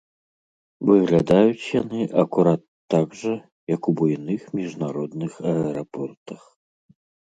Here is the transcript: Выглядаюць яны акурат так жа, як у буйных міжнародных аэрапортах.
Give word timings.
Выглядаюць 0.89 1.69
яны 1.81 1.99
акурат 2.23 2.61
так 2.93 3.07
жа, 3.19 3.35
як 3.75 3.81
у 3.91 3.95
буйных 3.99 4.41
міжнародных 4.61 5.33
аэрапортах. 5.55 6.41